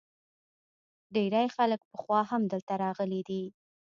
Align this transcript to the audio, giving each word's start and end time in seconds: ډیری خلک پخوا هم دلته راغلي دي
ډیری 1.15 1.45
خلک 1.55 1.81
پخوا 1.91 2.19
هم 2.31 2.41
دلته 2.51 2.73
راغلي 2.83 3.21
دي 3.29 3.43